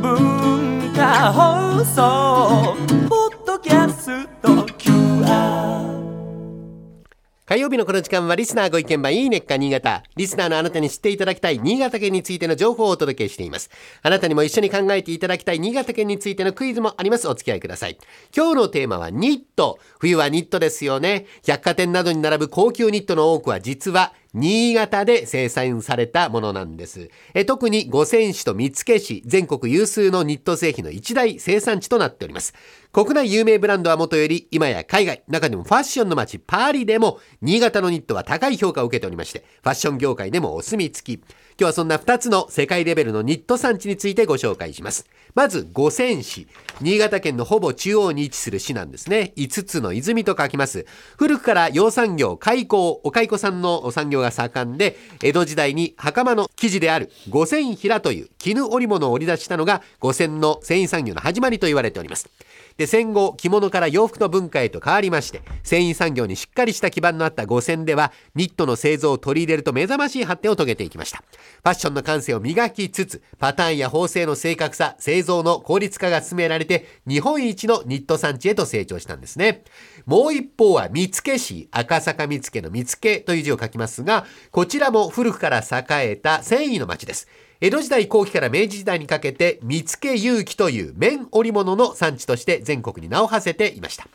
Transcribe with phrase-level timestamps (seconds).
[0.00, 2.76] 文化放送
[3.08, 4.48] ポッドキャスト
[4.78, 5.98] QR
[7.44, 10.02] 火曜日のこの時間はリスナーご意見番いいねっか新潟。
[10.16, 13.70] リスナーのあなたに知っていただきたい新潟県についての情報をお届けしています。
[14.02, 17.26] あなたにも一緒に考えていただきたい新潟県についてのクイズもあります。
[17.26, 17.96] お付き合いください。
[18.36, 19.78] 今日のテーマはニット。
[19.98, 21.26] 冬はニットですよね。
[21.46, 27.10] 百貨店などに並ぶ高級ニットの多くは実は新潟で生産されたものなんです。
[27.32, 32.52] え特に五泉市と見附市、全国有数のニット製品の一大生産地となっております。
[32.92, 41.22] 国内有名ブランドはもとより、今や海外、中でもファッションの街パリでも、新潟のニットは高い評価を受けておりまして、ファッション業界でもお墨付き。
[41.60, 45.08] 今日はそんな2つの世界レベルのニット産地についてご紹介します。
[45.34, 46.46] まず、五泉市。
[46.80, 49.32] 新潟県のほぼ中央に位置する市なんですね。
[49.36, 50.86] 5つの泉と書きます。
[51.16, 62.30] 古くから養蚕業、蚕、お蚕さんの産業が盛んで、江戸時代に袴の生地である五泉平という絹織物を織り出したのが五泉の繊維産業の始まりと言われております。
[62.78, 71.18] で戦後着物から洋服の文化へと変わりまして繊維産業にしっかりした基盤のあった五泉ではニットの製造を取り入れると目覚ましい発展を遂げていきました。
[71.18, 79.64] ファッションの感性を磨きつつパターンや縫製の正確さ製造の効率化が進められて日本一のニット産地へと成長したんですね。
[80.06, 87.26] もう一方は見附市赤坂見附の見附という字を書きますがこちらも古くから栄えた繊維の町です。
[87.60, 94.06] 江戸時代後期から明治時代にかけて見附有機という綿織物の産地として全国に名を馳せていました。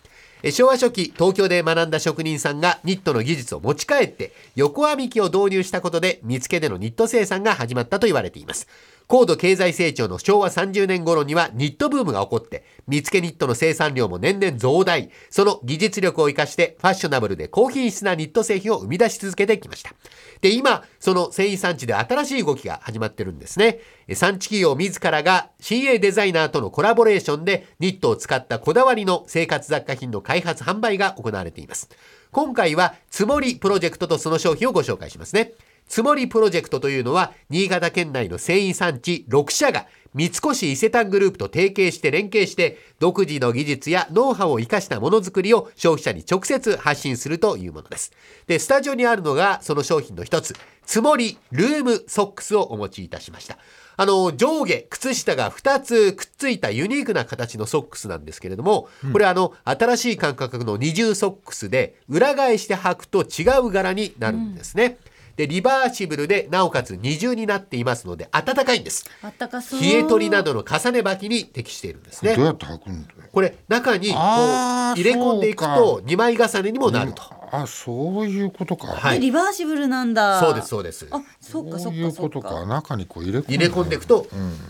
[0.50, 8.68] 昭和初期東京で学んだ職人さんがニットの技術を持ち帰って横編み機を導入したことで見附でのニット生産が始まったと言われています。
[9.14, 15.12] 高度経済成長の昭和30年頃にはニットブームが起こって見附ニットの生産量も年々増大。
[15.30, 19.94] その技術力を生かしてファッショナブルで高品質なニット製品を生み出し続けてきました。
[20.42, 23.82] で今その繊維産地で新しい動きが始まってるんですね。
[24.16, 31.88] 産地企業自らが CA デザイナーとのコラボレーションでニットを使ったこだわりの生活雑貨品の開発販売が行われています。
[32.32, 35.52] 今回はつもりプロジェクトとその商品をご紹介しますね。
[35.88, 48.12] つもりプロジェクトというのは新潟県内の繊維産地6社が三越伊勢丹グループと提携して連携して独自の技術やノウハウを生かしたものづくりを消費者に直接発信するというものです。
[48.46, 50.56] で、スタジオにあるのがその商品の一つ、
[50.86, 53.58] つもりルームソックスをお持ちいたしました。
[53.96, 64.98] あの、上下、靴下が2つくっついたユニークな形のソックスなんですけれども、これあの、新しい感覚の二重ソックスで、裏返して履くと違う柄になるんですね。
[65.36, 69.10] で、リバーシブルで、なおかつ二重になっていますので、暖かいんです。
[69.22, 69.82] あったかそう。
[69.82, 72.46] 冷え取りなどの重ね履きに適しているんですねどう。
[72.46, 77.24] やって履くんだよこれ中にこう入れ込んでいくと2枚重ねにもなると。
[77.56, 80.40] あそういうことか、はいリバーシブルなんだ。
[80.40, 81.08] そうですそうです。
[81.12, 82.66] あ、そうかそそうっいうことかそっか。
[82.66, 84.26] か中にこう入れ込んで入れ込んでいくと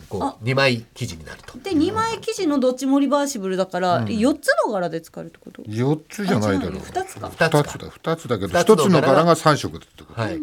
[0.09, 1.57] こあう2枚生地になると。
[1.59, 5.63] で二枚生地のどっちもリバーシブルだから四、つの柄で使えるってこと？
[5.66, 7.29] 四つじゃないだろう二つか。
[7.29, 10.39] 二つだ二つだけど二つの一つの柄が三色だってこと、はい。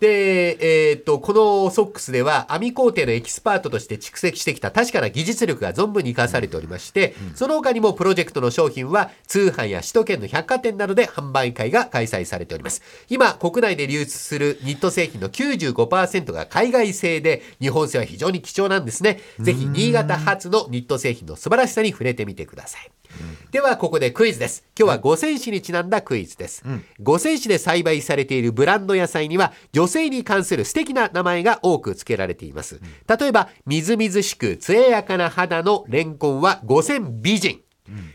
[0.00, 12.82] で、えーっと、このソックスでは編み工程のエキスパートとして蓄積してきた確かな技術力が存分に生かされておりまして、その他にもプロジェクトの商品は通販や首都圏の百貨店などで販売会が開催されております。
[13.08, 19.20] 今、国内で流出するニット製品の95%が海外製で、日本製は非常に貴重なんですね。
[19.38, 22.99] ぜひ、新潟発のニット製品の素晴らしさに触れてみてください。
[23.50, 24.64] ではここでクイズです。
[24.78, 26.62] 今日は五泉市にちなんだクイズです、
[27.00, 37.60] 五泉市で栽培されているブランド野菜には女性に関する素敵な名前が多く付けられています、例えばみずみずしく艶やかな肌のレンコンは五泉美人、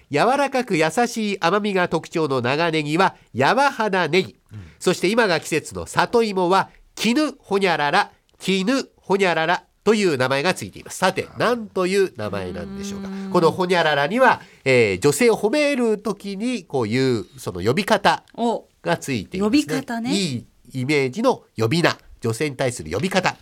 [0.09, 4.37] 柔らかく優しい甘みが特徴の長ネギはやわ肌ネギ、
[4.79, 8.11] そして今が季節の里芋は絹ほにゃらら。
[8.37, 10.97] 絹ほにゃららという名前がついています。
[10.97, 13.09] さて、何という名前なんでしょうか。
[13.31, 21.95] このほにゃららには、えー女性を褒めるときにこういうその呼び方お、がついています、呼び方ねいいイメージの呼び名。
[22.19, 23.37] 女性に対する呼び方。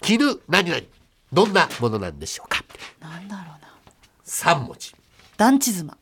[0.00, 0.82] 絹何々。
[1.30, 2.64] どんなものなんでしょうか。
[3.00, 3.68] なんだろうな。
[4.24, 4.94] 3文字。
[5.36, 5.98] 団地妻。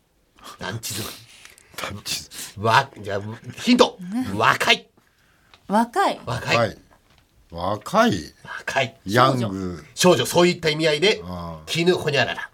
[0.61, 2.63] 団地妻。
[2.63, 3.21] わ、じゃあ
[3.57, 3.99] ヒント。
[4.37, 4.89] 若い。
[5.67, 6.21] 若い。
[6.25, 6.57] 若い。
[6.57, 6.79] はい
[7.53, 8.13] 若い
[8.73, 8.97] 若い。
[9.07, 12.51] ヤング少女、そういった意味合いであ、絹ほにゃらら。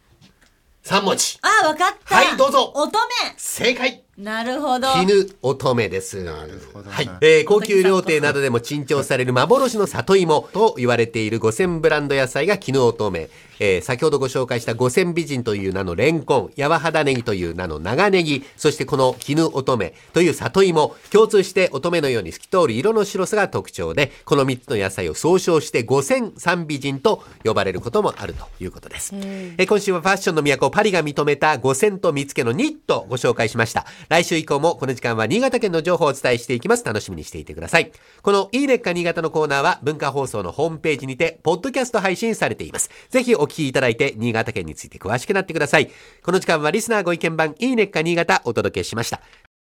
[0.84, 1.38] 3文字。
[1.42, 2.14] あ、わかった。
[2.16, 3.04] はいどうぞ乙女。
[3.36, 6.24] 正解なるほど絹乙女です。
[6.24, 7.10] なるほどなはい。
[7.20, 13.28] えー高級料亭などでも珍重される幻の里芋と言われている五千ブランド野菜が絹乙女。
[13.60, 29.12] えー先ほどご紹介した五千美人という名のレンコン、柔肌ネギという名の長ネギ、そしてこの絹乙女という里芋、共通して乙女のように透き通る色の白さが特徴で、この3つの野菜を総称して五千三美人と呼ばれることもあるということです。
[29.14, 33.86] えー今週はファッションの都パリが認めた五千と見つけのニットをご紹介しました。
[34.08, 36.84] 来週以降もこの時間は新潟県の情報をお伝えしていきます。
[36.84, 37.92] 楽しみにしていてください。
[38.22, 42.90] このいいねっか新潟のコーナーは文化放送のホームページにて、ポッドキャスト配信されています。
[43.10, 45.90] ぜひお聞きいただいて、新潟県について詳しくなってください。
[46.22, 49.20] この時間はリスナーご意見番いいねっか新潟お届けしました。